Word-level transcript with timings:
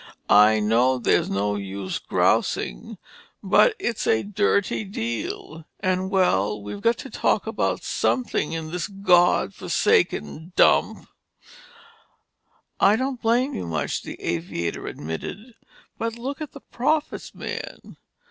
"I 0.31 0.59
know 0.59 0.97
there's 0.97 1.29
no 1.29 1.55
use 1.55 1.99
grousing—but 1.99 3.75
it's 3.77 4.07
a 4.07 4.23
dirty 4.23 4.83
deal—and 4.83 6.09
well, 6.09 6.59
we've 6.59 6.81
got 6.81 6.97
to 6.97 7.11
talk 7.11 7.45
about 7.45 7.83
something 7.83 8.51
in 8.53 8.71
this 8.71 8.87
God 8.87 9.53
forsaken 9.53 10.53
dump!" 10.55 11.07
"I 12.79 12.95
don't 12.95 13.21
blame 13.21 13.53
you 13.53 13.67
much," 13.67 14.01
the 14.01 14.19
aviator 14.19 14.87
admitted, 14.87 15.53
"but 15.99 16.17
look 16.17 16.41
at 16.41 16.53
the 16.53 16.61
profits, 16.61 17.35
man. 17.35 17.97